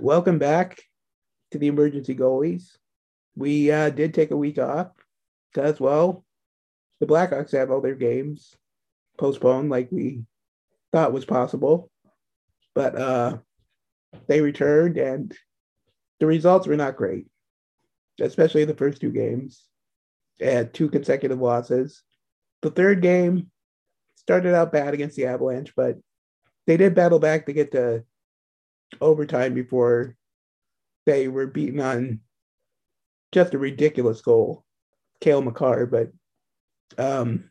[0.00, 0.82] welcome back
[1.52, 2.76] to the emergency goalies.
[3.36, 4.88] We uh, did take a week off
[5.52, 6.24] because, well,
[7.00, 8.54] the Blackhawks have all their games
[9.18, 10.22] postponed like we
[10.92, 11.90] thought was possible.
[12.74, 13.38] But uh,
[14.26, 15.32] they returned and
[16.20, 17.26] the results were not great,
[18.20, 19.64] especially the first two games.
[20.40, 22.02] Had two consecutive losses.
[22.62, 23.50] The third game
[24.16, 25.96] started out bad against the Avalanche, but
[26.66, 28.02] they did battle back to get to
[29.00, 30.16] overtime before
[31.06, 32.20] they were beaten on
[33.32, 34.64] just a ridiculous goal,
[35.20, 36.12] Cale Makar, but
[36.98, 37.50] um,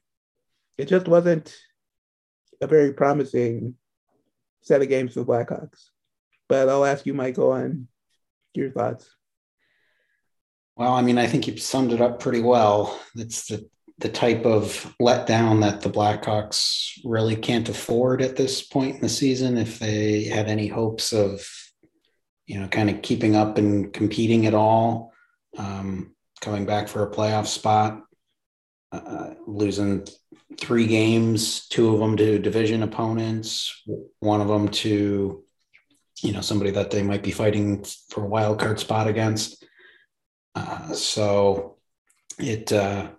[0.77, 1.55] it just wasn't
[2.61, 3.75] a very promising
[4.61, 5.89] set of games for the Blackhawks.
[6.47, 7.87] But I'll ask you, Michael, on
[8.53, 9.09] your thoughts.
[10.75, 12.99] Well, I mean, I think you summed it up pretty well.
[13.15, 13.69] It's the
[13.99, 19.09] the type of letdown that the Blackhawks really can't afford at this point in the
[19.09, 21.47] season if they had any hopes of,
[22.45, 25.13] you know, kind of keeping up and competing at all,
[25.57, 28.01] um, coming back for a playoff spot,
[28.91, 30.05] uh, losing
[30.59, 33.83] three games, two of them to division opponents,
[34.19, 35.43] one of them to,
[36.21, 39.63] you know, somebody that they might be fighting for a wild card spot against.
[40.55, 41.77] Uh, so
[42.39, 43.09] it, uh,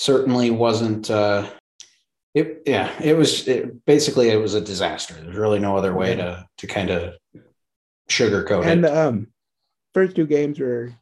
[0.00, 1.46] certainly wasn't uh
[2.32, 5.12] it yeah it was it, basically it was a disaster.
[5.12, 7.14] There's really no other way to to kind of
[8.08, 8.88] sugarcoat and, it.
[8.90, 9.26] And um
[9.92, 10.94] first two games were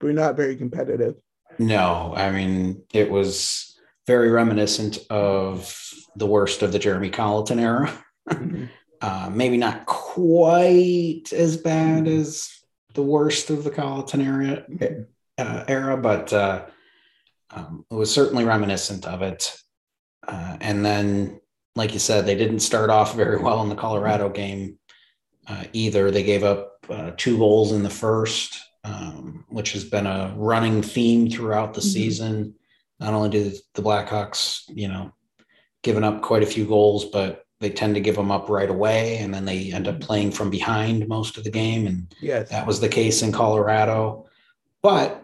[0.00, 1.14] were not very competitive.
[1.60, 3.78] No i mean it was
[4.08, 5.80] very reminiscent of
[6.16, 7.92] the worst of the jeremy colliton era.
[8.28, 8.64] Mm-hmm.
[9.00, 12.50] uh, maybe not quite as bad as
[12.94, 14.64] the worst of the colliton era
[15.38, 16.64] uh, era but uh
[17.52, 19.56] um, it was certainly reminiscent of it.
[20.26, 21.40] Uh, and then,
[21.74, 24.78] like you said, they didn't start off very well in the Colorado game
[25.46, 26.10] uh, either.
[26.10, 30.82] They gave up uh, two goals in the first, um, which has been a running
[30.82, 31.90] theme throughout the mm-hmm.
[31.90, 32.54] season.
[32.98, 35.12] Not only did the Blackhawks, you know,
[35.82, 39.18] given up quite a few goals, but they tend to give them up right away,
[39.18, 41.86] and then they end up playing from behind most of the game.
[41.86, 42.48] And yes.
[42.50, 44.26] that was the case in Colorado.
[44.82, 45.19] But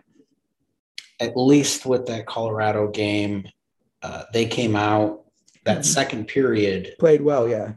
[1.20, 3.48] at least with that Colorado game,
[4.02, 5.24] uh, they came out
[5.64, 5.82] that mm-hmm.
[5.82, 7.48] second period played well.
[7.48, 7.72] Yeah.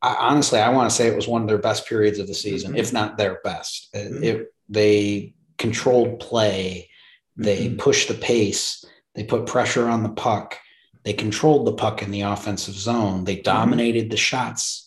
[0.00, 2.34] I, honestly, I want to say it was one of their best periods of the
[2.34, 2.80] season, mm-hmm.
[2.80, 3.88] if not their best.
[3.94, 4.24] Mm-hmm.
[4.24, 6.90] It, they controlled play,
[7.36, 7.76] they mm-hmm.
[7.76, 8.84] pushed the pace,
[9.14, 10.58] they put pressure on the puck,
[11.04, 13.42] they controlled the puck in the offensive zone, they mm-hmm.
[13.42, 14.83] dominated the shots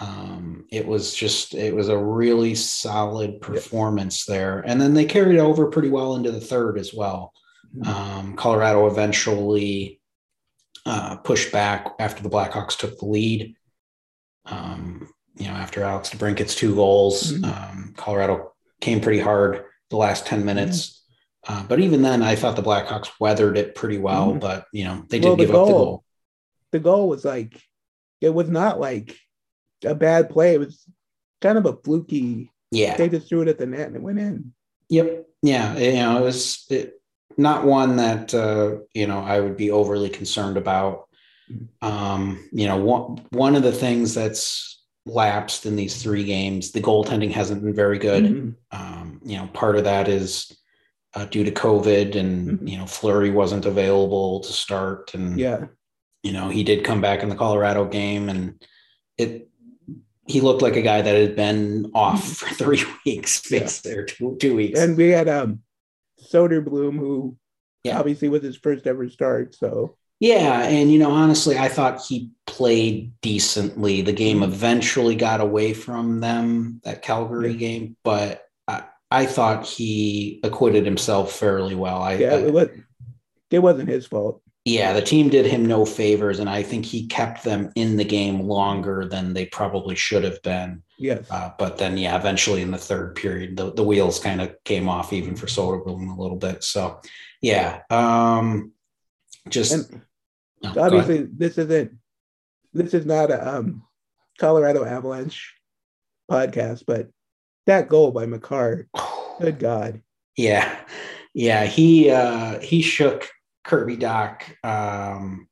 [0.00, 5.38] um, it was just it was a really solid performance there and then they carried
[5.38, 7.32] over pretty well into the third as well
[7.76, 7.88] mm-hmm.
[7.88, 10.00] um, colorado eventually
[10.86, 13.54] uh, pushed back after the blackhawks took the lead
[14.46, 15.06] um,
[15.36, 17.44] you know after alex DeBrincat's two goals mm-hmm.
[17.44, 21.02] Um, colorado came pretty hard the last 10 minutes
[21.46, 21.60] mm-hmm.
[21.60, 24.38] uh, but even then i thought the blackhawks weathered it pretty well mm-hmm.
[24.38, 26.04] but you know they did well, the give goal, up the goal
[26.72, 27.60] the goal was like
[28.22, 29.18] it was not like
[29.84, 30.54] a bad play.
[30.54, 30.84] It was
[31.40, 32.50] kind of a fluky.
[32.70, 32.96] Yeah.
[32.96, 34.52] They just threw it at the net and it went in.
[34.88, 35.26] Yep.
[35.42, 35.76] Yeah.
[35.76, 37.00] You know, it was it,
[37.36, 41.06] not one that, uh, you know, I would be overly concerned about.
[41.82, 46.80] Um, you know, one, one of the things that's lapsed in these three games, the
[46.80, 48.22] goaltending hasn't been very good.
[48.22, 48.50] Mm-hmm.
[48.70, 50.56] Um, you know, part of that is
[51.14, 52.68] uh, due to COVID and, mm-hmm.
[52.68, 55.12] you know, Fleury wasn't available to start.
[55.14, 55.64] And, yeah,
[56.22, 58.62] you know, he did come back in the Colorado game and
[59.18, 59.49] it,
[60.30, 63.68] he looked like a guy that had been off for three weeks, yeah.
[63.92, 64.78] or two, two weeks.
[64.78, 65.60] And we had um
[66.32, 67.36] Soderblom, who
[67.84, 67.98] yeah.
[67.98, 69.54] obviously was his first ever start.
[69.54, 74.02] So yeah, and you know, honestly, I thought he played decently.
[74.02, 74.52] The game mm-hmm.
[74.52, 81.32] eventually got away from them, that Calgary game, but I, I, thought he acquitted himself
[81.32, 82.02] fairly well.
[82.02, 82.68] I, yeah, it, was,
[83.50, 87.06] it wasn't his fault yeah, the team did him no favors, and I think he
[87.06, 90.82] kept them in the game longer than they probably should have been.
[90.98, 91.30] Yes.
[91.30, 94.86] Uh, but then, yeah, eventually in the third period, the, the wheels kind of came
[94.86, 96.62] off even for Soderblom a little bit.
[96.62, 97.00] So,
[97.40, 98.72] yeah, um,
[99.48, 99.90] just
[100.62, 101.92] no, obviously this isn't
[102.74, 103.82] this is not a um,
[104.38, 105.54] Colorado Avalanche
[106.30, 107.08] podcast, but
[107.66, 108.88] that goal by Makar,
[109.40, 110.02] good God.
[110.36, 110.78] Yeah,
[111.32, 113.28] yeah, he uh, he shook
[113.64, 115.48] Kirby Dach um,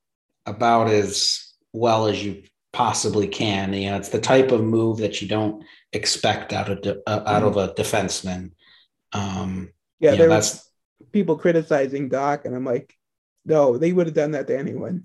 [0.47, 3.73] about as well as you possibly can.
[3.73, 7.23] You know, it's the type of move that you don't expect out of de- uh,
[7.27, 8.53] out of a defenseman.
[9.13, 9.71] Um,
[10.01, 10.69] yeah, there know, was
[11.13, 12.95] people criticizing Dach, and I'm like,
[13.45, 15.05] no, they would have done that to anyone.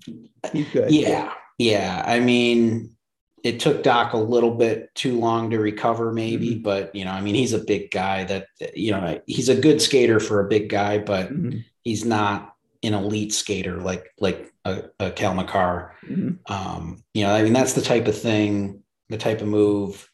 [0.54, 2.02] Yeah, yeah.
[2.06, 2.94] I mean,
[3.42, 6.62] it took Dach a little bit too long to recover, maybe, mm-hmm.
[6.62, 9.80] but you know, I mean, he's a big guy that you know he's a good
[9.80, 11.58] skater for a big guy, but mm-hmm.
[11.82, 12.53] he's not
[12.84, 15.94] an elite skater like like a, a Cale Makar.
[16.06, 16.52] Mm-hmm.
[16.52, 20.10] Um, you know, I mean, that's the type of thing, the type of move,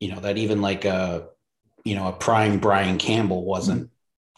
[0.00, 1.28] you know, that even like a
[1.84, 3.82] you know a prime Brian Campbell wasn't.
[3.82, 3.90] Mm-hmm.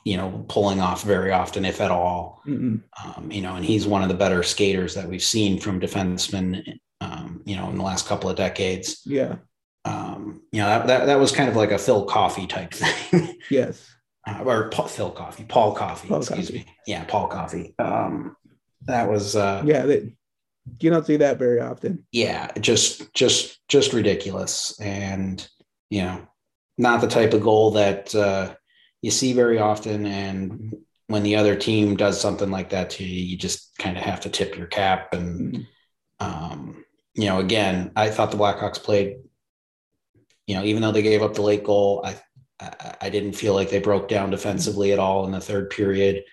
[0.04, 2.40] You know, pulling off very often, if at all.
[2.46, 2.76] Mm-hmm.
[3.04, 6.78] Um, you know, and he's one of the better skaters that we've seen from defensemen
[7.00, 9.02] um, you know, in the last couple of decades.
[9.04, 9.36] Yeah.
[9.84, 13.38] Um, you know, that, that, that was kind of like a Phil Coffey type thing.
[13.50, 13.88] yes.
[14.26, 16.58] Uh, or Paul, Phil Coffey, Paul Coffey, Paul excuse Coffey.
[16.58, 16.66] me.
[16.86, 17.74] Yeah, Paul Coffey.
[17.78, 18.36] Um,
[18.82, 19.86] that was uh, yeah.
[19.86, 20.12] That,
[20.80, 22.04] you don't see that very often.
[22.10, 25.46] Yeah, just just just ridiculous, and
[25.90, 26.26] you know,
[26.76, 28.54] not the type of goal that uh,
[29.00, 30.06] you see very often.
[30.06, 30.74] And
[31.06, 34.20] when the other team does something like that to you, you just kind of have
[34.20, 35.52] to tip your cap and.
[35.52, 35.62] Mm-hmm.
[36.18, 36.82] Um,
[37.16, 39.16] you know, again, I thought the Blackhawks played,
[40.46, 42.16] you know, even though they gave up the late goal, I
[42.58, 46.24] I didn't feel like they broke down defensively at all in the third period.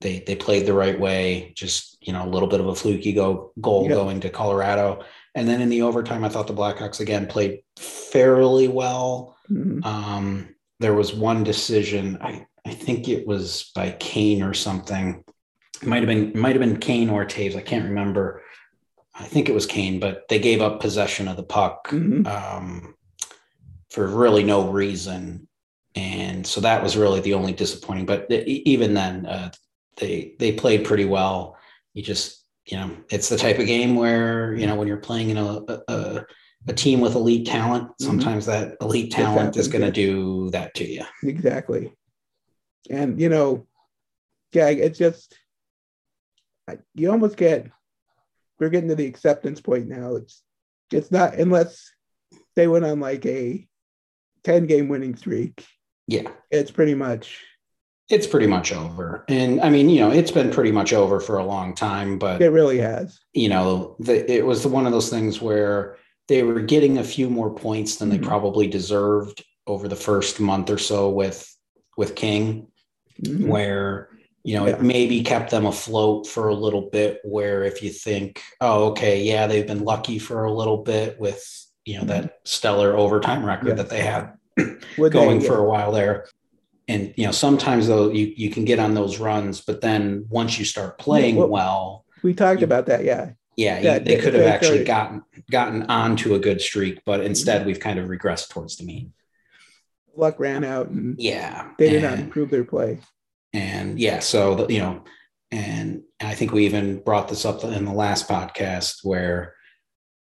[0.00, 3.12] They they played the right way, just you know, a little bit of a fluky
[3.12, 3.92] go goal yep.
[3.92, 5.04] going to Colorado.
[5.34, 9.36] And then in the overtime, I thought the Blackhawks again played fairly well.
[9.50, 9.82] Mm-hmm.
[9.84, 15.24] Um, there was one decision, I, I think it was by Kane or something.
[15.80, 17.56] It might have been might have been Kane or Toews.
[17.56, 18.42] I can't remember
[19.14, 22.26] I think it was Kane, but they gave up possession of the puck mm-hmm.
[22.26, 22.94] um,
[23.90, 25.48] for really no reason,
[25.94, 28.06] and so that was really the only disappointing.
[28.06, 29.50] But even then, uh,
[29.96, 31.56] they they played pretty well.
[31.94, 35.30] You just you know, it's the type of game where you know when you're playing
[35.30, 36.24] in a a,
[36.68, 38.04] a team with elite talent, mm-hmm.
[38.04, 38.70] sometimes mm-hmm.
[38.70, 41.04] that elite talent is going to do that to you.
[41.22, 41.92] Exactly,
[42.88, 43.66] and you know,
[44.52, 45.36] yeah, it's just
[46.94, 47.66] you almost get
[48.58, 50.16] we're getting to the acceptance point now.
[50.16, 50.42] It's
[50.90, 51.90] it's not unless
[52.54, 53.66] they went on like a
[54.44, 55.66] 10 game winning streak.
[56.06, 56.30] Yeah.
[56.50, 57.40] It's pretty much
[58.12, 59.24] it's pretty much over.
[59.28, 62.42] And I mean, you know, it's been pretty much over for a long time, but
[62.42, 63.18] it really has.
[63.32, 65.96] You know, the, it was one of those things where
[66.28, 68.20] they were getting a few more points than mm-hmm.
[68.20, 71.48] they probably deserved over the first month or so with
[71.96, 72.68] with King,
[73.22, 73.48] mm-hmm.
[73.48, 74.10] where
[74.44, 74.74] you know, yeah.
[74.74, 77.20] it maybe kept them afloat for a little bit.
[77.24, 81.42] Where if you think, oh, okay, yeah, they've been lucky for a little bit with,
[81.84, 83.74] you know, that stellar overtime record yeah.
[83.74, 84.34] that they had
[85.10, 86.26] going they, for a while there.
[86.88, 90.58] And, you know, sometimes though you, you can get on those runs, but then once
[90.58, 93.04] you start playing well, well, we talked you, about that.
[93.04, 93.30] Yeah.
[93.56, 93.78] Yeah.
[93.78, 97.68] You, they, could have actually gotten, gotten onto a good streak, but instead mm-hmm.
[97.68, 99.12] we've kind of regressed towards the mean.
[100.16, 100.88] Luck ran out.
[100.88, 101.70] And yeah.
[101.78, 102.98] They did and, not improve their play
[103.52, 105.04] and yeah, so the, you know,
[105.50, 109.54] and I think we even brought this up in the last podcast where,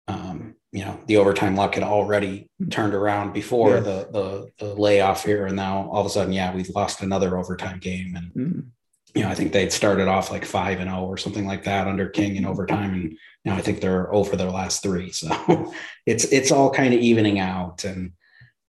[0.07, 3.85] um, you know, the overtime luck had already turned around before yes.
[3.85, 7.39] the, the, the layoff here, and now all of a sudden, yeah, we've lost another
[7.39, 8.61] overtime game, and mm-hmm.
[9.15, 11.65] you know, I think they'd started off like five and zero oh or something like
[11.65, 15.73] that under King in overtime, and now I think they're over their last three, so
[16.05, 18.13] it's it's all kind of evening out, and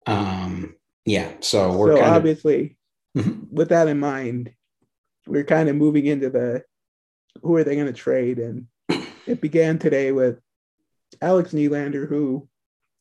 [0.07, 0.75] um,
[1.05, 2.77] yeah, so we're so obviously
[3.17, 3.55] mm-hmm.
[3.55, 4.53] with that in mind,
[5.27, 6.65] we're kind of moving into the
[7.43, 8.39] who are they going to trade?
[8.39, 8.67] And
[9.27, 10.39] it began today with
[11.21, 12.49] Alex Nylander, who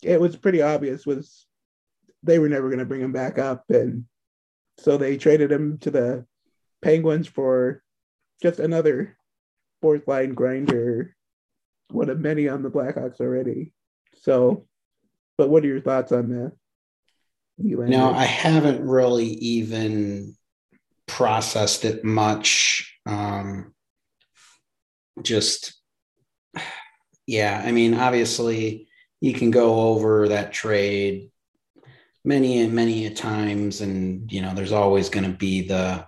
[0.04, 1.46] it was pretty obvious was
[2.24, 3.66] they were never going to bring him back up.
[3.70, 4.06] And
[4.80, 6.26] so they traded him to the
[6.82, 7.84] Penguins for
[8.42, 9.18] just another
[9.82, 11.16] fourth line grinder,
[11.90, 13.74] one of many on the Blackhawks already.
[14.22, 14.66] So,
[15.38, 16.52] but what are your thoughts on that?
[17.90, 20.36] No, I haven't really even
[21.08, 22.98] processed it much.
[23.06, 23.74] Um,
[25.22, 25.81] just,
[27.32, 28.90] yeah, I mean, obviously,
[29.22, 31.32] you can go over that trade
[32.26, 36.06] many and many a times, and you know, there's always going to be the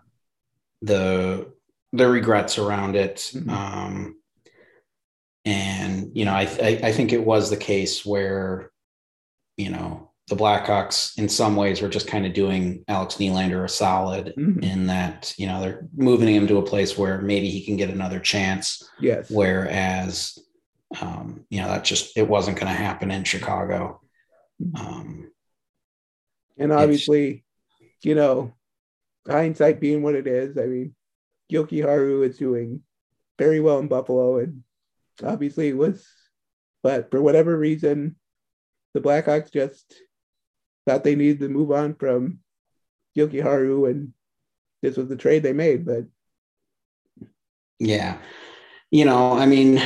[0.82, 1.50] the
[1.94, 3.32] the regrets around it.
[3.34, 3.50] Mm-hmm.
[3.50, 4.18] Um,
[5.46, 8.70] and you know, I, I I think it was the case where,
[9.56, 13.70] you know, the Blackhawks, in some ways, were just kind of doing Alex Nylander a
[13.70, 14.62] solid mm-hmm.
[14.62, 17.90] in that, you know, they're moving him to a place where maybe he can get
[17.90, 18.90] another chance.
[19.00, 19.30] Yes.
[19.30, 20.38] Whereas,
[21.02, 24.02] um, you know, that just, it wasn't going to happen in Chicago.
[24.80, 25.32] Um,
[26.58, 27.44] and obviously,
[28.04, 28.54] you know,
[29.28, 30.96] hindsight being what it is, I mean,
[31.52, 32.82] Jokiharju is doing
[33.38, 34.64] very well in Buffalo and
[35.24, 36.06] obviously it was,
[36.82, 38.16] but for whatever reason,
[38.94, 39.94] the Blackhawks just
[40.86, 42.40] thought they needed to move on from
[43.18, 44.14] Jokiharju, and
[44.82, 45.86] this was the trade they made.
[45.86, 46.06] But
[47.80, 48.18] yeah,
[48.92, 49.82] you know, I mean,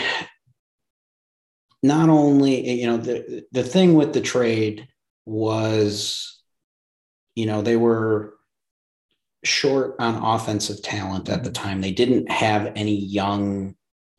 [1.83, 4.87] not only you know the the thing with the trade
[5.25, 6.41] was
[7.35, 8.33] you know they were
[9.43, 11.63] short on offensive talent at the Mm-hmm.
[11.63, 13.75] time they didn't have any young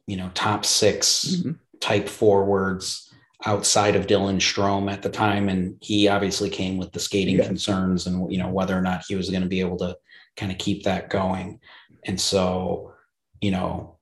[0.07, 1.59] you know top 6 Mhm.
[1.81, 3.13] type forwards
[3.45, 7.47] outside of Dylan Strome at the time and he obviously came with the skating Yes.
[7.47, 9.97] concerns and you know whether or not he was going to be able to
[10.37, 11.61] kind of keep that going
[12.05, 12.93] and so
[13.41, 13.98] you know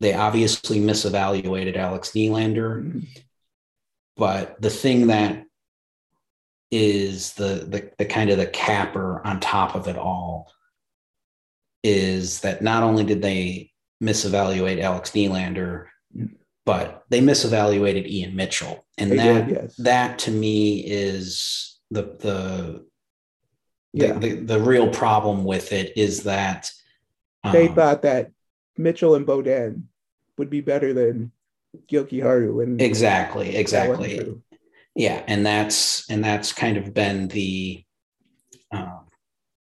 [0.00, 3.06] they obviously misevaluated Alex Nylander Mhm.
[4.16, 5.44] but the thing that
[6.70, 10.50] is the, the the kind of the capper on top of it all
[11.82, 13.70] is that not only did they
[14.02, 15.86] misevaluate Alex Nylander,
[16.16, 16.36] Mm.
[16.64, 19.76] but they misevaluated Ian Mitchell, and They that did, yes.
[19.76, 22.86] that to me is the the
[23.92, 24.12] yeah.
[24.14, 26.70] the, the, the real problem with it is that
[27.52, 28.30] they um, thought that
[28.76, 29.84] Mitchell and Beaudin
[30.38, 31.32] would be better than
[31.90, 32.62] Jokiharju.
[32.62, 34.34] And exactly exactly
[34.94, 37.84] yeah and that's and that's kind of been the
[38.70, 39.06] um,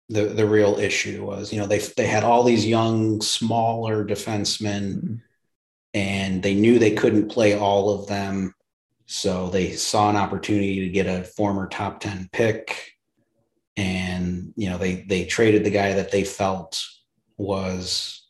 [0.09, 5.01] the the real issue was you know they they had all these young smaller defensemen
[5.01, 5.21] Mhm.
[5.93, 8.53] and they knew they couldn't play all of them
[9.05, 12.91] so they saw an opportunity to get a former top 10 pick
[13.75, 16.83] and you know they they traded the guy that they felt
[17.37, 18.26] was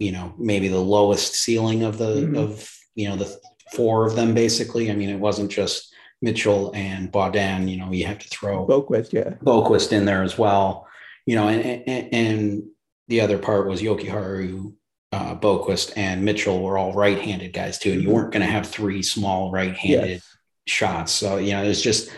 [0.00, 2.36] you know maybe the lowest ceiling of the Mhm.
[2.38, 3.28] of you know the
[3.76, 5.92] four of them basically i mean it wasn't just
[6.22, 7.68] mitchell and Beaudin.
[7.70, 9.34] you know you have to throw Boqvist, yeah.
[9.44, 10.86] Boqvist in there as well.
[11.26, 12.62] You know, and, and, and
[13.08, 14.74] the other part was Jokiharju,
[15.12, 18.66] uh, Boqvist, and Mitchell were all right-handed guys too, and you weren't going to have
[18.66, 20.36] three small right-handed Yes.
[20.66, 21.12] shots.
[21.12, 22.10] So you know, it's just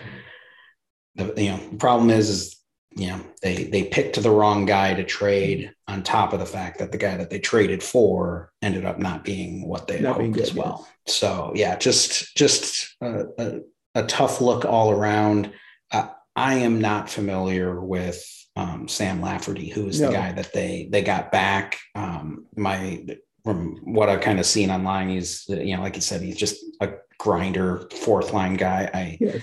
[1.16, 2.56] the you know the problem is is
[2.96, 6.78] you know they they picked the wrong guy to trade on top of the fact
[6.78, 10.38] that the guy that they traded for ended up not being what they Not hoped
[10.38, 10.86] as well.
[11.06, 13.60] So yeah, just just a, a,
[13.94, 15.52] a tough look all around.
[15.90, 18.24] Uh, I am not familiar with
[18.56, 20.08] um, Sam Lafferty, who is No.
[20.08, 21.78] the guy that they they got back.
[21.94, 23.04] Um, my
[23.44, 26.62] from what I've kind of seen online, he's you know like you said, he's just
[26.80, 28.90] a grinder, fourth line guy.
[28.92, 29.42] I Yes.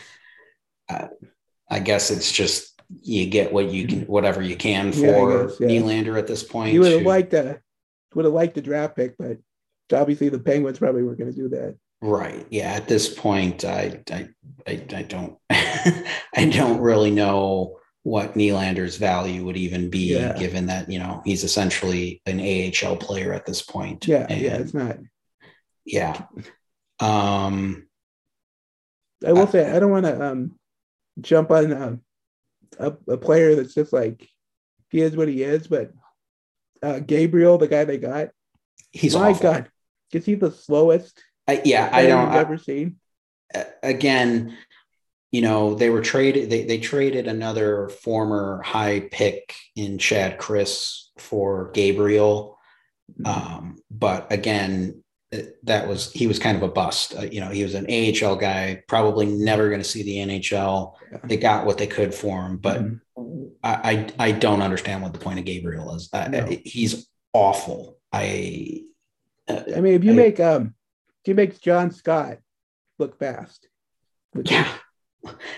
[1.72, 2.69] I guess it's just
[3.02, 5.68] you get what you can, whatever you can Yeah, for guess, yeah.
[5.68, 6.74] Nylander at this point.
[6.74, 7.62] You would have liked a
[8.16, 9.38] would have liked a draft pick, but
[9.94, 11.78] obviously the Penguins probably weren't going to do that.
[12.02, 12.48] Right.
[12.50, 12.72] Yeah.
[12.72, 14.30] At this point, I I
[14.66, 20.38] I, I don't I don't really know what Nylander's value would even be, Yeah.
[20.38, 24.08] given that you know he's essentially an AHL player at this point.
[24.08, 24.98] Yeah, And, yeah, it's not.
[25.86, 26.24] yeah.
[27.00, 27.86] Um.
[29.26, 30.52] I will Uh, say I don't want to um
[31.20, 32.02] jump on um,
[32.80, 34.28] a, a player that's just like
[34.90, 35.92] he is what he is, but
[36.82, 38.30] uh, Gabriel, the guy they got,
[38.92, 39.44] He's oh my awful.
[39.44, 39.70] God,
[40.14, 41.90] is he the slowest I, yeah.
[41.92, 42.30] I don't.
[42.30, 42.98] I- ever seen?
[43.82, 44.56] again,
[45.32, 51.06] you know, they were traded, they, they traded another former high pick in Chad Krys
[51.18, 52.60] for Gabriel.
[53.26, 55.04] Um, but again,
[55.64, 57.14] that was, he was kind of a bust.
[57.18, 60.94] Uh, you know, he was an AHL guy, probably never going to see the NHL.
[61.12, 61.18] Yeah.
[61.24, 63.00] They got what they could for him, but Mhm.
[63.64, 66.10] I, I, I don't understand what the point of Gabriel is.
[66.12, 66.46] Uh, No.
[66.64, 67.98] He's awful.
[68.12, 68.84] I,
[69.48, 70.74] uh, I mean, if you make um,
[71.24, 72.38] if you make John Scott
[72.98, 73.68] look fast,
[74.46, 74.68] Yeah.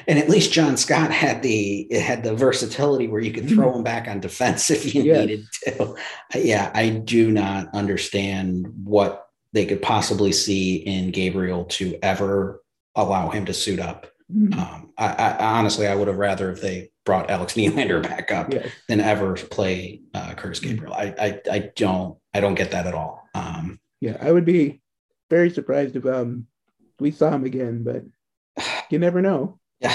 [0.08, 3.74] And at least John Scott had the it had the versatility where you could throw
[3.75, 5.28] him back on defense if you Yes.
[5.28, 5.96] needed to.
[6.36, 12.63] Yeah, I do not understand what they could possibly see in Gabriel to ever
[12.96, 14.08] allow him to suit up.
[14.34, 14.58] Mhm.
[14.58, 18.53] Um, I, I honestly, I would have rather if they brought Alex Nylander back up
[18.53, 20.93] yes, than ever play uh, Curtis Gabriel.
[20.93, 23.27] I, I I don't I don't get that at all.
[23.34, 24.81] Um, yeah, I would be
[25.29, 26.48] very surprised if um
[27.00, 28.03] we saw him again, but
[28.89, 29.60] you never know.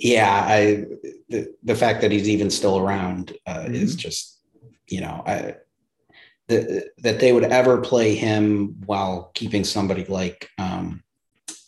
[0.00, 0.44] Yeah.
[0.48, 0.84] I
[1.28, 3.98] the, the fact that he's even still around uh, is Mhm.
[3.98, 4.38] just
[4.88, 5.56] you know I
[6.48, 11.02] the, that they would ever play him while keeping somebody like um,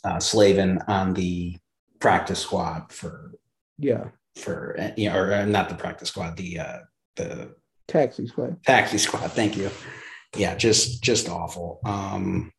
[0.04, 1.56] uh, Slavin on the
[2.00, 3.32] practice squad for
[3.78, 4.04] Yeah,
[4.36, 6.78] for you know or uh, not the practice squad the uh,
[7.16, 7.54] the
[7.88, 8.56] taxi squad.
[8.64, 9.30] taxi squad.
[9.32, 9.70] Thank you.
[10.36, 11.80] Yeah, just just awful.
[11.84, 12.52] Um,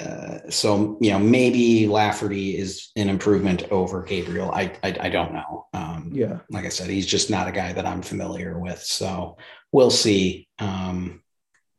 [0.00, 4.50] uh, so you know maybe Lafferty is an improvement over Gabriel.
[4.50, 5.66] I I, I don't know.
[5.74, 8.82] Um, Yeah, Like I said, he's just not a guy that I'm familiar with.
[8.82, 9.36] So
[9.70, 10.48] we'll see.
[10.58, 11.22] Um,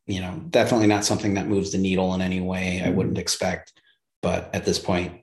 [0.06, 2.82] you know, definitely not something that moves the needle in any way.
[2.86, 3.74] I wouldn't expect.
[4.22, 5.22] But at this point,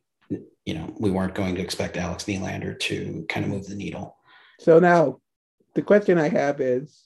[0.65, 4.17] you know, we weren't going to expect Alex Nylander to kind of move the needle.
[4.59, 5.21] So now
[5.75, 7.05] the question I have is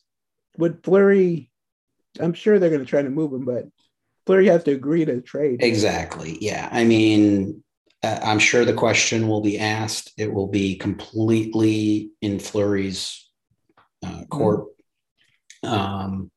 [0.56, 1.50] would Fleury
[2.20, 3.66] I'm sure they're gonna try to move him, but
[4.26, 5.62] Fleury has to agree to trade.
[5.62, 6.38] Exactly.
[6.40, 6.68] Yeah.
[6.72, 7.62] I mean,
[8.02, 10.12] uh, I'm sure the question will be asked.
[10.16, 13.28] It will be completely in Fleury's
[14.04, 14.66] uh, court.
[15.64, 15.74] Mm-hmm.
[15.74, 16.30] Um,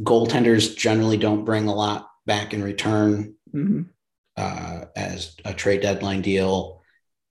[0.00, 3.82] goaltenders generally don't bring a lot back in return mm-hmm.
[4.36, 6.82] uh, as a trade deadline deal.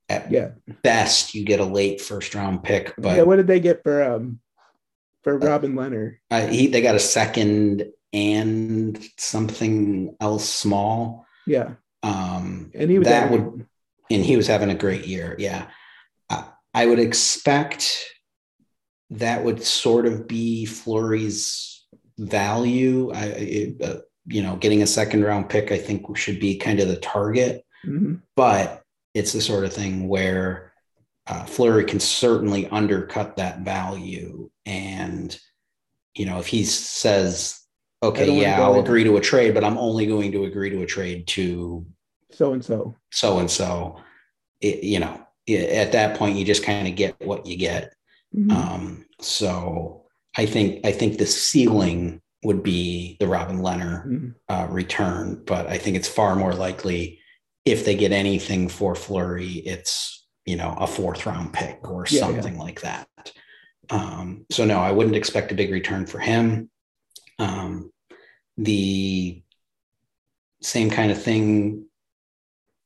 [0.09, 0.51] At yeah.
[0.83, 2.93] best, you get a late first round pick.
[2.97, 4.39] But yeah, what did they get for um
[5.23, 6.15] for uh, Robin Lehner?
[6.31, 11.25] Uh, he they got a second and something else small.
[11.45, 11.73] Yeah.
[12.03, 13.65] Um, and he was that having, would,
[14.09, 15.35] and he was having a great year.
[15.37, 15.67] Yeah.
[16.29, 18.05] I, I would expect
[19.09, 21.85] that would sort of be Fleury's
[22.17, 23.11] value.
[23.13, 26.79] I, it, uh, you know, getting a second round pick, I think should be kind
[26.79, 27.65] of the target.
[27.85, 28.15] Mm-hmm.
[28.35, 28.83] But
[29.13, 30.73] it's the sort of thing where
[31.27, 34.49] uh, Fleury can certainly undercut that value.
[34.65, 35.37] And,
[36.15, 37.61] you know, if he says,
[38.03, 40.85] okay, yeah, I'll agree to a trade, but I'm only going to agree to a
[40.85, 41.85] trade to
[42.31, 44.01] so and so, so and so,
[44.61, 47.93] you know, at that point, you just kind of get what you get.
[48.35, 48.51] Mm-hmm.
[48.51, 54.29] Um, so I think, I think the ceiling would be the Robin Lehner mm-hmm.
[54.49, 57.19] uh, return, but I think it's far more likely
[57.67, 62.21] if they get anything for Fleury, it's you know a fourth round pick or yeah,
[62.21, 62.61] something yeah.
[62.61, 63.09] like that.
[63.89, 66.69] Um, so no, I wouldn't expect a big return for him.
[67.39, 67.91] Um,
[68.57, 69.41] the
[70.61, 71.85] same kind of thing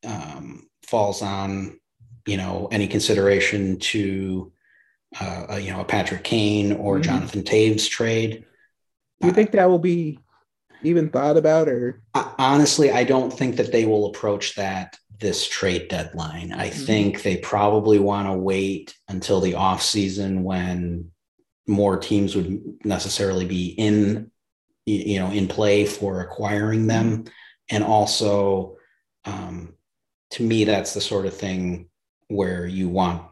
[0.06, 1.80] um, falls on
[2.26, 4.52] you know any consideration to
[5.20, 7.04] uh, you know a Patrick Kane or mm-hmm.
[7.04, 8.46] Jonathan Toews trade.
[9.22, 10.20] Do you think that will be
[10.84, 15.88] even thought about or honestly i don't think that they will approach that this trade
[15.90, 16.86] deadline i mm-hmm.
[16.86, 21.10] think they probably want to wait until the off season when
[21.68, 24.31] more teams would necessarily be in
[24.86, 27.32] you know in play for acquiring them mm-hmm.
[27.70, 28.78] and also
[29.26, 29.74] um,
[30.32, 31.88] to me that's the sort of thing
[32.28, 33.24] where you want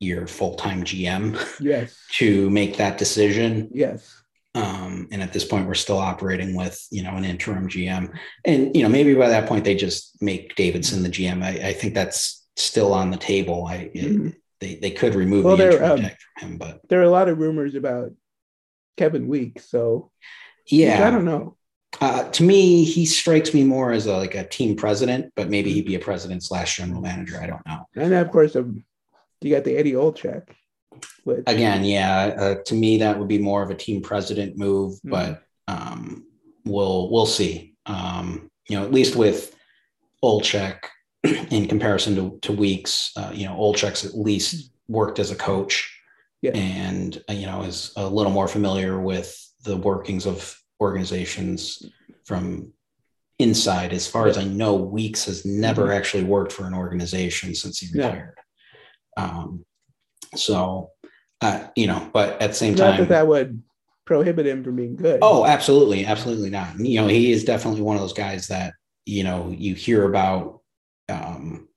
[0.00, 4.22] your full-time gm yes to make that decision yes
[4.54, 8.12] um, and at this point, we're still operating with you know an interim GM,
[8.44, 11.42] and you know maybe by that point they just make Davidson the GM.
[11.42, 13.66] I, I think that's still on the table.
[13.66, 14.28] I mm-hmm.
[14.60, 15.98] they they could remove well, the interim um,
[16.38, 18.12] from him, but there are a lot of rumors about
[18.98, 19.70] Kevin Weekes.
[19.70, 20.10] So
[20.72, 21.56] yeah, I don't know.
[22.00, 25.72] Uh, to me, he strikes me more as a, like a team president, but maybe
[25.72, 27.38] he'd be a president slash general manager.
[27.40, 27.86] I don't know.
[27.94, 28.84] And of course, um,
[29.40, 30.48] you got the Eddie Olczyk.
[31.24, 34.94] Which, Again, yeah, uh, to me that would be more of a team president move,
[34.94, 35.10] mm-hmm.
[35.10, 36.24] but um,
[36.64, 37.74] we'll we'll see.
[37.86, 39.54] Um, you know, at least with
[40.24, 40.78] Olczyk
[41.50, 45.98] in comparison to, to Weekes, uh, you know, Olczyk's at least worked as a coach
[46.42, 46.50] yeah.
[46.54, 51.84] and uh, you know is a little more familiar with the workings of organizations
[52.24, 52.72] from
[53.38, 53.92] inside.
[53.92, 55.92] As far as I know, Weekes has never mm-hmm.
[55.92, 58.36] actually worked for an organization since he retired.
[59.16, 59.24] Yeah.
[59.24, 59.64] Um,
[60.34, 60.90] so,
[61.40, 63.62] uh, you know, but at the same not time, that that would
[64.04, 65.20] prohibit him from being good.
[65.22, 66.78] Oh, absolutely, absolutely not.
[66.78, 70.60] You know, he is definitely one of those guys that you know you hear about
[71.08, 71.68] um,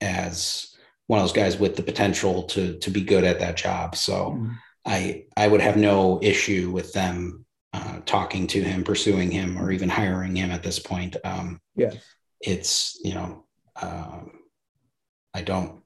[0.00, 0.76] as
[1.06, 3.96] one of those guys with the potential to to be good at that job.
[3.96, 4.54] So, mm.
[4.86, 9.70] I I would have no issue with them uh, talking to him, pursuing him, or
[9.70, 11.16] even hiring him at this point.
[11.24, 11.96] Um, yes,
[12.40, 13.44] it's you know.
[13.80, 14.32] Um,
[15.32, 15.82] I don't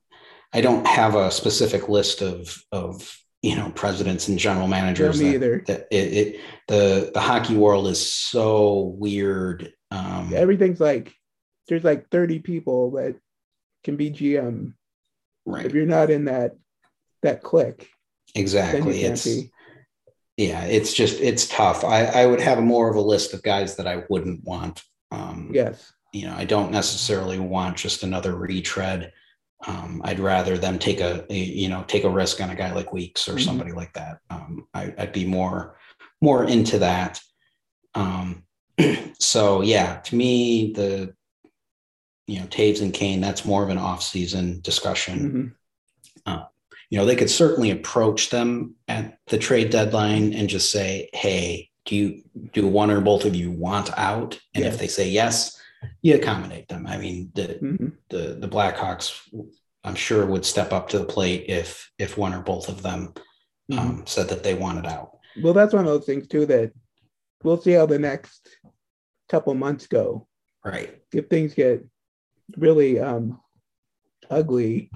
[0.52, 5.20] I don't have a specific list of of you know presidents and general managers.
[5.20, 5.64] me that, either.
[5.66, 9.72] That it, it, the the hockey world is so weird.
[9.90, 11.12] Um, Everything's like
[11.68, 13.16] there's like 30 people that
[13.82, 14.74] can be GM.
[15.46, 15.66] Right.
[15.66, 16.56] If you're not in that
[17.22, 17.88] that clique.
[18.34, 19.02] Exactly.
[19.02, 19.50] It's be.
[20.36, 21.84] Yeah, it's just it's tough.
[21.84, 24.82] I, I would have more of a list of guys that I wouldn't want.
[25.10, 25.92] Um, yes.
[26.12, 29.12] You know, I don't necessarily want just another retread
[29.66, 32.72] um, I'd rather them take a, a, you know take a risk on a guy
[32.72, 33.44] like Weekes or mm-hmm.
[33.44, 34.18] somebody like that.
[34.30, 35.76] Um, I, would be more
[36.20, 37.20] more into that.
[37.94, 38.44] Um,
[39.18, 41.14] so yeah, to me the
[42.26, 45.18] you know Toews and Kane that's more of an off season discussion.
[45.18, 45.46] Mm-hmm.
[46.26, 46.44] Uh,
[46.94, 51.68] you know they could certainly approach them at the trade deadline and just say, hey,
[51.86, 54.38] do you do one or both of you want out?
[54.54, 55.60] And if they say yes,
[56.02, 56.86] you accommodate them.
[56.86, 57.88] I mean, the mm-hmm.
[58.10, 59.28] the the Blackhawks,
[59.82, 63.12] I'm sure, would step up to the plate if if one or both of them
[63.68, 63.76] mm-hmm.
[63.76, 65.18] um, said that they wanted out.
[65.42, 66.70] Well, that's one of those things too that
[67.42, 68.56] we'll see how the next
[69.28, 70.28] couple months go.
[70.64, 71.02] Right.
[71.12, 71.84] If things get
[72.56, 73.40] really um,
[74.30, 74.92] ugly,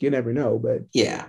[0.00, 0.58] you never know.
[0.58, 1.26] But yeah,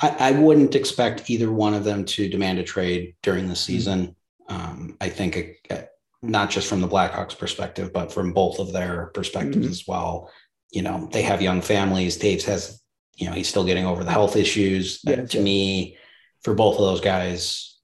[0.00, 4.14] I, I, wouldn't expect either one of them to demand a trade during the season.
[4.48, 5.82] Um, I think uh,
[6.22, 9.70] not just from the Blackhawks perspective, but from both of their perspectives Mhm.
[9.70, 10.30] as well.
[10.70, 12.18] You know, they have young families.
[12.18, 12.82] Toews has,
[13.16, 15.00] you know, he's still getting over the health issues.
[15.06, 15.44] Uh, Yes, to yes.
[15.44, 15.96] me,
[16.42, 17.78] for both of those guys,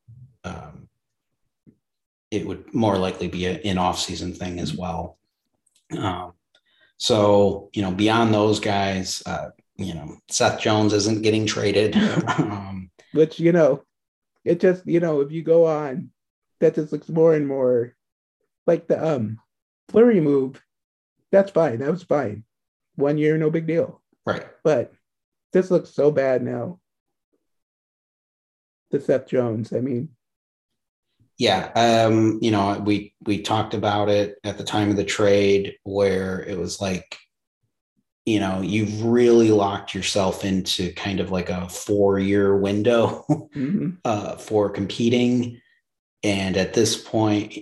[0.44, 0.88] um,
[2.30, 5.18] it would more likely be a- an off-season thing as well.
[5.96, 6.32] Um,
[6.96, 9.48] so, you know, beyond those guys, uh,
[9.82, 11.96] you know, Seth Jones isn't getting traded.
[11.96, 13.84] um, Which, you know,
[14.44, 16.10] it just, you know, if you go on,
[16.60, 17.94] that just looks more and more
[18.66, 19.38] like the um
[19.88, 20.62] Fleury move.
[21.30, 21.78] That's fine.
[21.80, 22.44] That was fine.
[22.96, 24.00] One year, no big deal.
[24.26, 24.46] right.
[24.62, 24.92] But
[25.52, 26.78] this looks so bad now.
[28.90, 29.72] The Seth Jones.
[29.72, 30.10] I mean,
[31.38, 35.76] Yeah, um, you know, we we talked about it at the time of the trade
[35.82, 37.18] where it was like,
[38.24, 43.96] you know, you've really locked yourself into kind of like a four-year window mhm.
[44.04, 45.60] uh, for competing,
[46.22, 47.54] and at this point,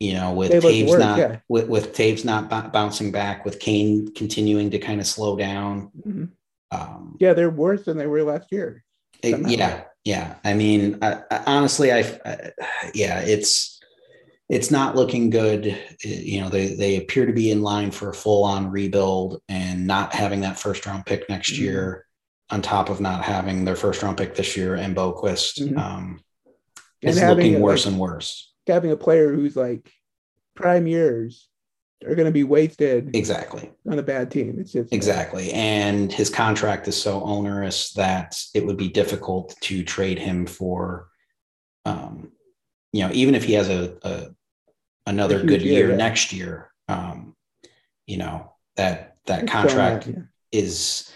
[0.00, 1.36] you know, with Toews worse, not yeah.
[1.48, 5.90] with with Toews not b- bouncing back, with Kane continuing to kind of slow down,
[6.06, 6.30] Mhm.
[6.72, 8.84] um, yeah, they're worse than they were last year.
[9.22, 10.36] it- yeah, yeah.
[10.44, 12.52] I mean, I, I, honestly, I, I,
[12.94, 13.77] yeah, it's
[14.48, 15.78] it's not looking good.
[16.02, 19.86] You know, they they appear to be in line for a full on rebuild, and
[19.86, 21.58] not having that first round pick next Mhm.
[21.58, 22.06] year,
[22.50, 25.76] on top of not having their first round pick this year and Boqvist, Mhm.
[25.78, 26.20] um,
[27.02, 28.52] it's looking it, worse like- and worse.
[28.66, 29.92] Having a player who's like
[30.54, 31.48] prime years
[32.06, 33.70] are going to be wasted Exactly.
[33.90, 34.56] on a bad team.
[34.60, 35.52] It's just Exactly.
[35.52, 41.08] And his contract is so onerous that it would be difficult to trade him for,
[41.84, 42.32] um,
[42.92, 44.28] you know, even if he has a, a
[45.08, 47.34] another good year, year next year, um,
[48.06, 50.22] you know, that that it's contract yeah.
[50.52, 51.12] is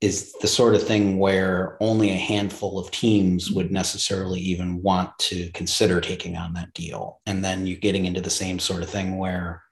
[0.00, 5.10] is the sort of thing where only a handful of teams would necessarily even want
[5.18, 8.88] to consider taking on that deal and then you're getting into the same sort of
[8.88, 9.62] thing where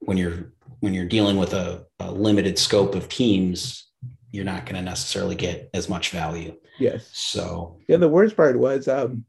[0.00, 3.90] when you're when you're dealing with a, a limited scope of teams
[4.30, 7.08] you're not going to necessarily get as much value Yes.
[7.12, 9.24] so Yeah, the worst part was um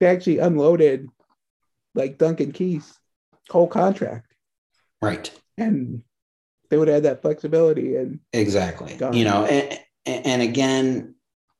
[0.00, 1.08] they actually unloaded
[1.94, 2.99] like Duncan Keith's
[3.50, 4.34] whole contract
[5.02, 6.02] right and
[6.70, 9.14] they would have that flexibility and exactly Gone.
[9.14, 11.14] you know and, and again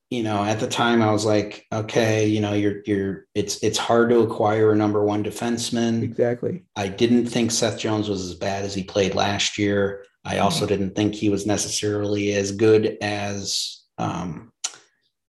[0.09, 3.77] you know at the time i was like okay you know you're you're it's it's
[3.77, 6.63] hard to acquire a number one defenseman exactly.
[6.75, 10.05] I didn't think Seth Jones was as bad as he played last year.
[10.23, 14.51] I also didn't think he was necessarily as good as, um,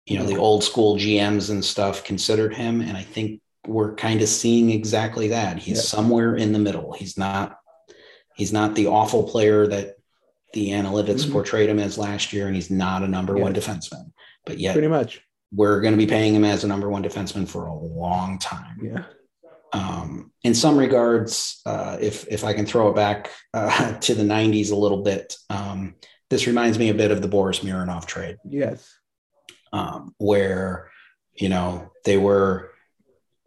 [0.06, 2.80] you know, the old school GMs and stuff considered him.
[2.80, 5.58] And I think we're kind of seeing exactly that.
[5.58, 5.82] He's Yeah.
[5.82, 6.92] somewhere in the middle.
[6.92, 7.58] He's not,
[8.34, 9.96] he's not the awful player that
[10.52, 11.32] the analytics Mhm.
[11.32, 14.12] portrayed him as last year, and he's not a number one defenseman.
[14.44, 15.20] But yet, Pretty much.
[15.52, 18.78] we're going to be paying him as a number one defenseman for a long time
[18.82, 19.04] Yeah.
[19.72, 24.22] um, in some regards, uh, if if I can throw it back uh, to the
[24.24, 25.96] '90s a little bit, um,
[26.30, 28.88] this reminds me a bit of the Boris Mironov trade, Yes.
[29.72, 30.90] um, where
[31.34, 32.70] you know they were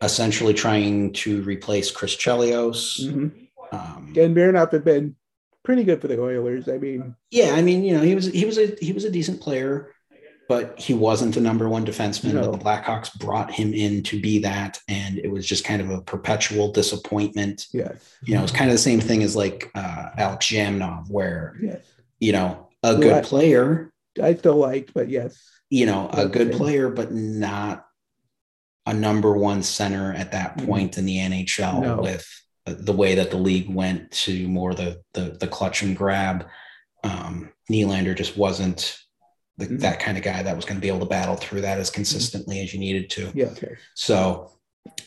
[0.01, 3.03] essentially trying to replace Chris Chelios.
[3.09, 3.27] hmm
[3.71, 5.15] Um, And Mironov had been
[5.63, 6.67] pretty good for the Oilers.
[6.67, 9.11] I mean, yeah, I mean, you know, he was he was a he was a
[9.11, 9.93] decent player,
[10.47, 12.33] but he wasn't the number one defenseman.
[12.33, 12.41] No.
[12.41, 15.89] But the Blackhawks brought him in to be that, and it was just kind of
[15.91, 17.67] a perpetual disappointment.
[17.71, 18.15] yes.
[18.23, 21.81] you know, it's kind of the same thing as like uh, Alex Zhamnov, where Yes.
[22.19, 23.91] you know a Who good I- player,
[24.23, 25.37] I still liked, but yes.
[25.69, 27.85] you know, a good player, but not
[28.89, 30.65] a number one center at that Mhm.
[30.65, 32.01] point in the NHL No.
[32.01, 32.27] with
[32.65, 36.45] the way that the league went to more the the, the clutch and grab.
[37.03, 38.97] Um, Nylander just wasn't
[39.57, 39.79] the, Mhm.
[39.81, 41.89] that kind of guy that was going to be able to battle through that as
[41.89, 43.31] consistently as you needed to.
[43.33, 43.47] Yeah.
[43.47, 43.75] Okay.
[43.95, 44.51] So,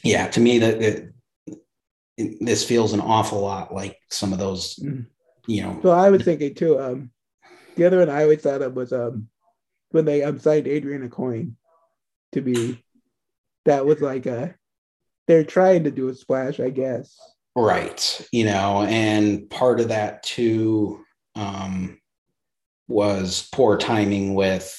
[0.02, 1.12] yeah, to me, that
[2.16, 5.06] this feels an awful lot like some of those, Mhm.
[5.46, 6.78] you know, So I was thinking too.
[6.78, 7.10] Um,
[7.76, 9.28] the other one I always thought of was um
[9.90, 11.54] when they um, signed Adrian Aucoin
[12.32, 12.81] to be.
[13.64, 14.54] That was like a.
[15.28, 17.16] They're trying to do a splash, I guess.
[17.54, 21.04] right, you know, and part of that too
[21.36, 22.00] um,
[22.88, 24.78] was poor timing with.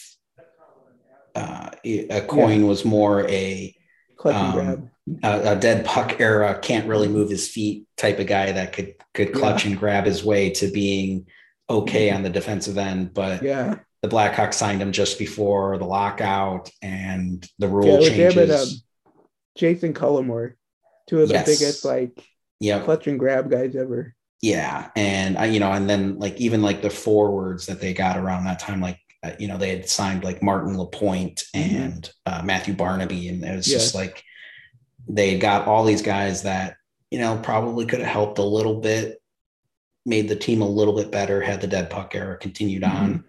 [1.36, 3.76] Uh, Aucoin was more a,
[4.18, 4.90] Clutch and Um, grab.
[5.24, 8.94] a a dead puck era, can't really move his feet type of guy that could
[9.14, 11.26] could clutch and grab his way to being
[11.70, 13.80] okay on the defensive end, but Yeah.
[14.04, 18.52] The Blackhawks signed him just before the lockout and the rule Yeah, with him changes.
[18.52, 18.68] and um,
[19.56, 20.54] Jason Cullimore,
[21.08, 21.46] two of the Yes.
[21.46, 22.24] biggest like
[22.60, 24.14] yeah, clutch and grab guys ever.
[24.42, 28.18] yeah, and I, you know, and then like even like the forwards that they got
[28.18, 31.76] around that time, like uh, you know, they had signed like Martin Lapointe Mhm.
[31.76, 34.22] and uh, Matthew Barnaby, and it was just like
[35.08, 36.76] they got all these guys that,
[37.10, 39.22] you know, probably could have helped a little bit,
[40.06, 42.98] made the team a little bit better had the dead puck era continued Mm-hmm.
[42.98, 43.24] on.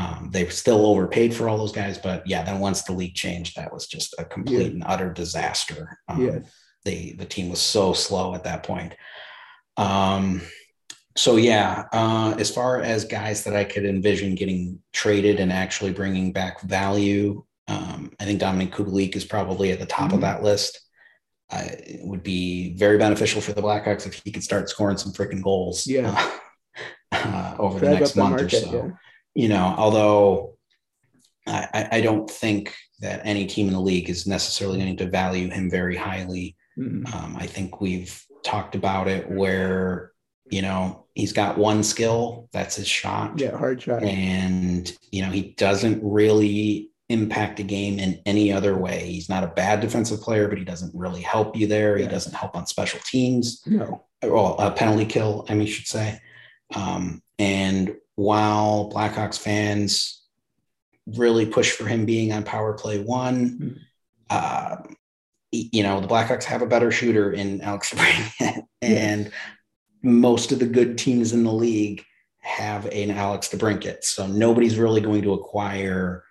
[0.00, 3.56] Um, they still overpaid for all those guys, but yeah, then once the league changed,
[3.56, 4.72] that was just a complete Yeah.
[4.72, 5.98] and utter disaster.
[6.08, 6.50] Um, yes.
[6.86, 8.94] they the team was so slow at that point.
[9.76, 10.40] Um,
[11.16, 15.92] so yeah, uh, as far as guys that I could envision getting traded and actually
[15.92, 20.22] bringing back value, um, I think Dominik Kubalik is probably at the top of Mhm.
[20.22, 20.80] that list.
[21.50, 25.12] Uh, it would be very beneficial for the Blackhawks if he could start scoring some
[25.12, 25.86] freaking goals.
[25.86, 26.14] Yeah.
[27.12, 28.90] uh, over the next the month or so yeah.
[29.34, 30.56] You know, although
[31.46, 35.48] I, I- don't think that any team in the league is necessarily going to value
[35.50, 36.56] him very highly.
[36.78, 37.12] Mm.
[37.14, 40.12] Um, I think we've talked about it where,
[40.50, 43.38] you know, he's got one skill, that's his shot.
[43.38, 44.02] Yeah, hard shot.
[44.02, 49.10] And, you know, he doesn't really impact a game in any other way.
[49.10, 51.96] He's not a bad defensive player, but he doesn't really help you there.
[51.96, 54.04] He doesn't help on special teams No.
[54.22, 56.20] well, a penalty kill, I mean, you should say.
[56.74, 57.20] Um,
[58.30, 60.22] while Blackhawks fans
[61.16, 63.76] really push for him being on power play one, Mhm.
[64.30, 64.76] uh,
[65.50, 69.32] you know, the Blackhawks have a better shooter in Alex DeBrincat, and
[70.02, 72.04] most of the good teams in the league
[72.38, 74.04] have an Alex DeBrincat.
[74.04, 76.22] So nobody's really going to acquire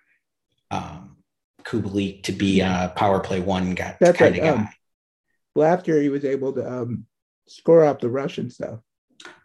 [0.70, 1.18] um,
[1.64, 4.48] to be a power play one guy, That's kind of guy.
[4.48, 4.68] um,
[5.54, 7.04] Well, after he was able to um,
[7.46, 8.80] score up the Russian stuff.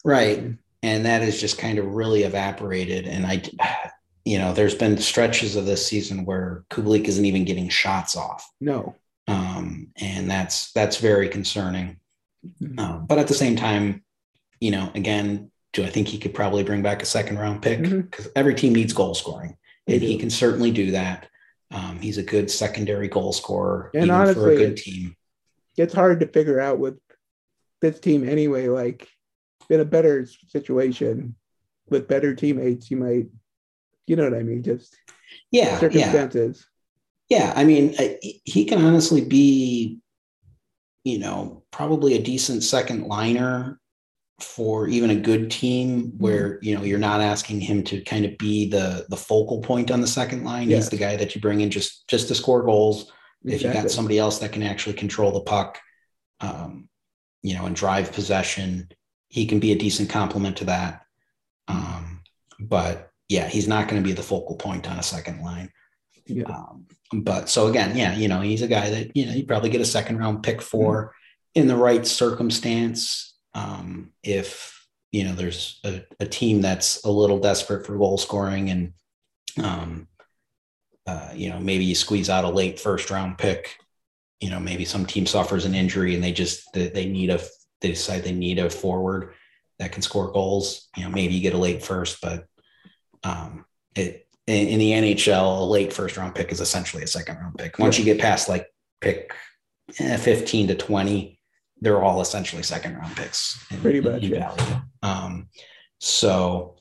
[0.05, 0.53] Right.
[0.83, 3.07] And that has just kind of really evaporated.
[3.07, 3.41] And I,
[4.25, 8.49] you know, there's been stretches of this season where Kubalik isn't even getting shots off,
[8.59, 8.95] No.
[9.27, 11.99] um, and that's that's very concerning.
[12.61, 12.79] Mhm.
[12.79, 14.03] Um, but at the same time,
[14.59, 17.81] you know, again, do I think he could probably bring back a second round pick?
[17.81, 19.57] Because every team needs goal scoring,
[19.87, 21.27] and he can certainly do that.
[21.71, 25.15] Um, he's a good secondary goal scorer, And even for a good team.
[25.77, 26.97] It's hard to figure out with
[27.81, 28.67] this team anyway.
[28.69, 29.09] Like,
[29.69, 31.35] in a better situation
[31.89, 33.27] with better teammates, you might,
[34.07, 34.63] you know what I mean?
[34.63, 34.95] Just
[35.51, 35.79] Yeah, yeah.
[35.79, 36.65] circumstances.
[37.29, 39.99] Yeah, I mean, he can honestly be,
[41.03, 43.79] you know, probably a decent second liner
[44.39, 48.37] for even a good team where you know you're not asking him to kind of
[48.37, 50.69] be the the focal point on the second line.
[50.69, 50.77] Yeah.
[50.77, 53.11] He's the guy that you bring in just just to score goals.
[53.43, 55.79] If you got somebody else that can actually control the puck,
[56.41, 56.89] um,
[57.43, 58.89] you know, and drive possession,
[59.29, 61.05] he can be a decent complement to that.
[61.67, 62.21] Um,
[62.59, 65.71] but yeah, he's not going to be the focal point on a second line.
[66.25, 66.45] Yeah.
[66.45, 69.69] Um, but so again, yeah, you know, he's a guy that you know you probably
[69.69, 71.13] get a second round pick for
[71.53, 73.35] in the right circumstance.
[73.53, 78.69] Um, if you know there's a, a team that's a little desperate for goal scoring
[78.69, 78.93] and
[79.63, 80.07] um,
[81.07, 83.77] uh, you know maybe you squeeze out a late first round pick.
[84.41, 87.39] You know, maybe some team suffers an injury and they just they, they need a
[87.85, 89.33] they decide they need a forward
[89.77, 90.87] that can score goals.
[90.97, 92.45] You know, maybe you get a late first, but
[93.23, 97.37] um, it in, in the NHL, a late first round pick is essentially a second
[97.37, 97.77] round pick.
[97.79, 98.67] Once you get past like
[99.01, 99.33] pick
[99.99, 101.39] eh, 15 to 20,
[101.81, 103.63] they're all essentially second round picks.
[103.71, 104.81] in- Pretty much, yeah.
[105.03, 105.49] Um,
[105.99, 106.77] so,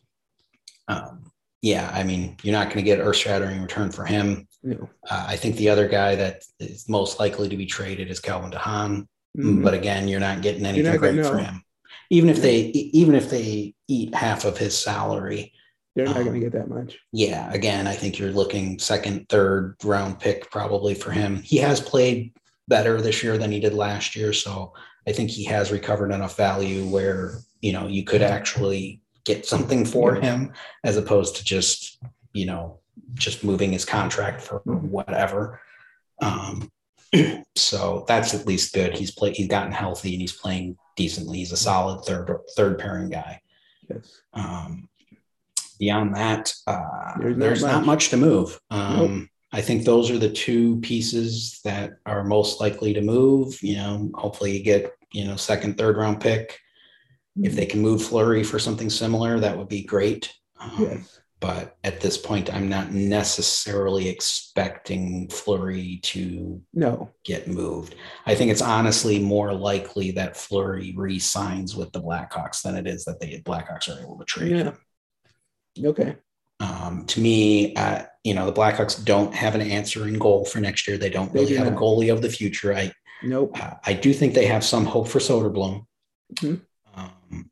[0.88, 1.30] um,
[1.62, 4.46] yeah, I mean, you're not going to get earth shattering return for him.
[4.62, 4.88] No.
[5.10, 8.50] Uh, I think the other guy that is most likely to be traded is Calvin
[8.50, 9.08] de Haan.
[9.36, 9.62] Mhm.
[9.62, 11.64] But again, you're not getting anything not great for him.
[12.10, 15.52] Even if they, even if they eat half of his salary,
[15.96, 16.98] They're not um, going to get that much.
[17.12, 21.42] yeah, again, I think you're looking second, third round pick probably for him.
[21.42, 22.32] He has played
[22.68, 24.72] better this year than he did last year, so
[25.06, 29.84] I think he has recovered enough value where you know you could actually get something
[29.84, 31.98] for him as opposed to just
[32.32, 32.78] you know
[33.14, 35.60] just moving his contract for whatever.
[36.20, 36.70] Um,
[37.56, 38.96] so that's at least good.
[38.96, 39.36] He's played.
[39.36, 41.38] He's gotten healthy and he's playing decently.
[41.38, 43.40] He's a solid third third pairing guy.
[43.88, 44.20] Yes.
[44.32, 44.88] Um,
[45.78, 47.86] beyond that, uh, There's there's, not much.
[47.86, 48.08] much.
[48.10, 48.60] to move.
[48.70, 53.62] Um, I think those are the two pieces that are most likely to move.
[53.62, 56.58] You know, hopefully you get you know second, third round pick.
[57.42, 60.32] If they can move Fleury for something similar, that would be great.
[60.60, 61.20] Um, Yes.
[61.44, 67.10] But at this point, I'm not necessarily expecting Fleury to No.
[67.22, 67.96] get moved.
[68.24, 73.04] I think it's honestly more likely that Fleury re-signs with the Blackhawks than it is
[73.04, 74.62] that the Blackhawks are able to trade Yeah.
[75.76, 75.84] him.
[75.84, 76.16] Okay.
[76.60, 80.88] Um, to me, uh, you know, the Blackhawks don't have an answering goal for next
[80.88, 80.96] year.
[80.96, 81.76] They don't They really do have not.
[81.76, 82.72] a goalie of the future.
[82.74, 82.90] I
[83.22, 83.62] Nope.
[83.62, 85.84] uh, I do think they have some hope for Soderblom,
[86.36, 86.62] Mhm.
[86.94, 87.50] um,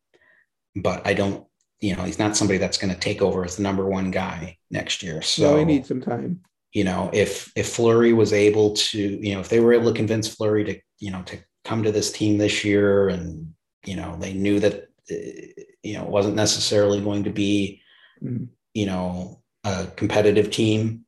[0.76, 1.46] but I don't.
[1.82, 4.56] You know, he's not somebody that's going to take over as the number one guy
[4.70, 5.20] next year.
[5.20, 6.40] So So he needs some time.
[6.72, 9.96] you know, if if Fleury was able to, you know, if they were able to
[9.96, 13.52] convince Fleury to, you know, to come to this team this year, and
[13.84, 17.82] you know, they knew that you know it wasn't necessarily going to be,
[18.22, 18.48] Mhm.
[18.74, 21.04] you know, a competitive team.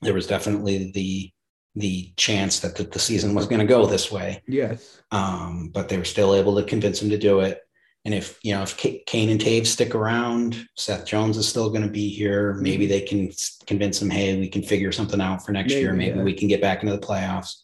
[0.00, 1.30] There was definitely the
[1.74, 5.00] the chance that the, the season was going to go this way Yes.
[5.12, 7.60] um, but they were still able to convince him to do it.
[8.04, 11.68] And if you know if K- Kane and Toews stick around, Seth Jones is still
[11.68, 12.54] going to be here.
[12.54, 13.30] Maybe they can
[13.66, 15.92] convince him, hey, we can figure something out for next year.
[15.92, 16.24] Maybe, Maybe yeah.
[16.24, 17.56] we can get back into the playoffs.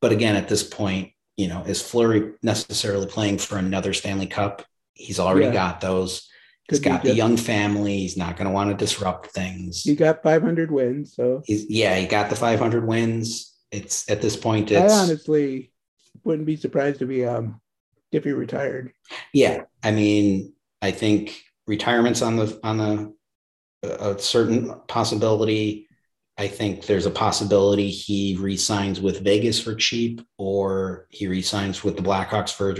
[0.00, 4.64] But again, at this point, you know, is Fleury necessarily playing for another Stanley Cup?
[4.94, 5.52] He's already Yeah.
[5.52, 6.28] got those.
[6.70, 7.98] He's Could got the young family.
[7.98, 9.82] He's not going to want to disrupt things.
[9.82, 13.52] He got 500 wins, so He's yeah, he got the 500 wins.
[13.70, 15.72] It's at this point, I honestly
[16.24, 17.60] wouldn't be surprised to be um
[18.12, 18.92] if he retired.
[19.32, 23.14] Yeah, I mean, I think retirement's on the on the
[23.82, 25.88] a certain possibility.
[26.38, 31.96] I think there's a possibility he resigns with Vegas for cheap, or he resigns with
[31.96, 32.74] the Blackhawks for,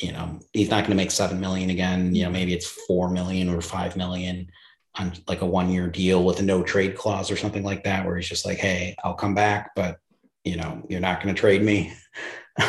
[0.00, 2.14] you know, he's not going to make seven million again.
[2.14, 4.48] You know, maybe it's four million or five million
[4.96, 8.06] on like a one year deal with a no trade clause or something like that,
[8.06, 9.98] where he's just like, hey, I'll come back, but
[10.44, 11.92] you know, you're not going to trade me.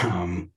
[0.03, 0.49] Um,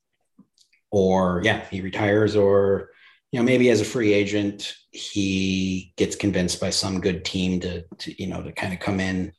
[0.90, 2.90] or yeah, he retires, or
[3.32, 7.82] you know, maybe as a free agent, he gets convinced by some good team to,
[7.98, 9.32] to you know, to kind of come in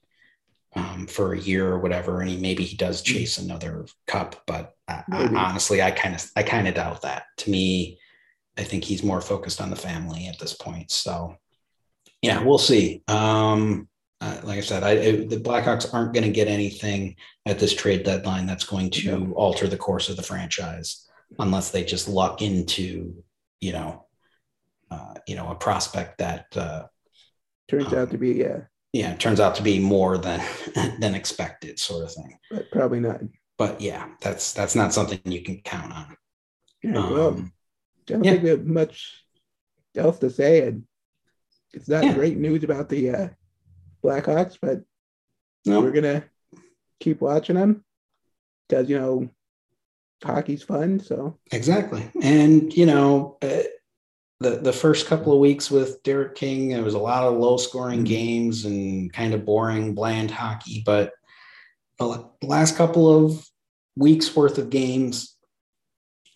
[0.75, 4.43] um, for a year or whatever, and he maybe he does chase another cup.
[4.45, 7.23] But I, I, honestly, I kind of I kind of doubt that.
[7.37, 7.99] To me,
[8.57, 10.91] I think he's more focused on the family at this point.
[10.91, 11.37] So
[12.21, 13.03] yeah, we'll see.
[13.07, 13.87] Um,
[14.21, 17.73] uh, like I said, I, I, the Blackhawks aren't going to get anything at this
[17.73, 22.41] trade deadline that's going to alter the course of the franchise unless they just luck
[22.41, 23.23] into,
[23.61, 24.05] you know,
[24.91, 26.85] uh, you know, a prospect that, uh,
[27.69, 28.61] Turns out to be yeah,
[28.93, 30.41] yeah, turns out to be more than
[30.99, 32.35] than expected, sort of thing.
[32.49, 33.21] but probably not.
[33.59, 36.17] But yeah, that's that's not something you can count on.
[36.81, 37.53] Yeah, well, Um,
[37.99, 38.31] I don't yeah.
[38.31, 39.23] think we have much
[39.95, 40.83] else to say, and
[41.73, 42.13] it's not Yeah.
[42.15, 43.27] great news about the uh,
[44.03, 44.81] Blackhawks, but
[45.67, 46.23] no, we're gonna
[46.99, 47.85] keep watching them
[48.67, 49.29] because you know
[50.23, 50.99] hockey's fun.
[50.99, 52.09] So Exactly.
[52.21, 53.63] And, you know, uh,
[54.39, 57.57] the, the first couple of weeks with Derek King, there was a lot of low
[57.57, 58.07] scoring Mhm.
[58.07, 60.81] games and kind of boring, bland hockey.
[60.85, 61.13] But
[61.97, 63.45] the last couple of
[63.97, 65.35] weeks worth of games,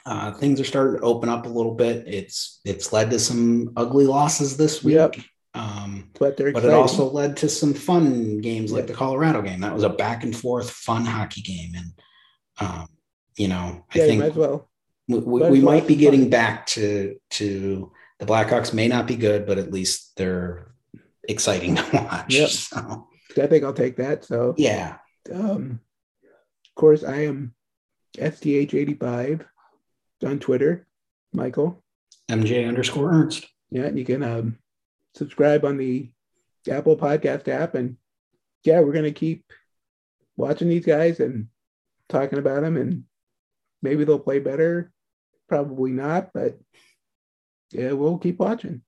[0.06, 2.06] uh, things are starting to open up a little bit.
[2.06, 4.96] It's it's led to some ugly losses this week.
[4.96, 5.16] Yep.
[5.54, 9.62] Um, but they're but it also led to some fun games like the Colorado game.
[9.62, 11.72] That was a back and forth fun hockey game.
[11.76, 11.94] And,
[12.60, 12.88] um,
[13.36, 14.70] you know, I yeah, think might as well.
[15.08, 18.88] we, we, Might we as well might be getting back to to the Blackhawks may
[18.88, 20.72] not be good, but at least they're
[21.28, 22.34] exciting to watch.
[22.34, 22.50] Yep.
[22.50, 23.08] So
[23.42, 24.26] I think I'll take that.
[24.26, 24.98] So yeah,
[25.32, 25.80] um,
[26.66, 27.54] of course I am
[28.18, 29.46] STH85
[30.26, 30.88] on Twitter,
[31.34, 31.84] Michael.
[32.30, 33.48] MJ underscore Ernst.
[33.70, 34.58] Yeah, and you can um,
[35.16, 36.12] subscribe on the
[36.70, 37.98] Apple Podcast app, and
[38.64, 39.46] yeah, we're gonna keep
[40.38, 41.48] watching these guys and
[42.08, 43.04] talking about them, and
[43.84, 44.92] maybe they'll play better.
[45.48, 46.58] Probably not, but
[47.72, 48.82] yeah, we'll keep watching.